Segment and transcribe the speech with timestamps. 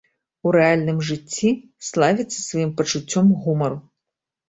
[0.45, 1.53] У рэальным жыцці
[1.91, 3.83] славіцца сваім пачуццём гумару.